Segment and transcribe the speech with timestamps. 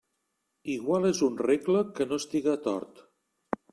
[0.75, 3.05] Igual és un regle que no estiga tort.